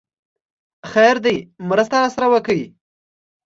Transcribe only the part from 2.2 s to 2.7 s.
وکړئ!